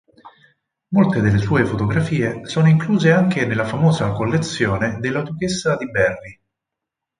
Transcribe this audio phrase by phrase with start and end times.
[0.95, 6.41] Molte delle sue fotografie sono incluse anche nella famosa collezione della duchessa di Berry.